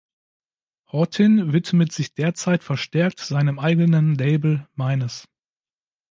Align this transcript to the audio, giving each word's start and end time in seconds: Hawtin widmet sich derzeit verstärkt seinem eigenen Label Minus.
Hawtin 0.91 1.53
widmet 1.53 1.91
sich 1.91 2.15
derzeit 2.15 2.63
verstärkt 2.63 3.19
seinem 3.19 3.59
eigenen 3.59 4.15
Label 4.15 4.67
Minus. 4.73 5.27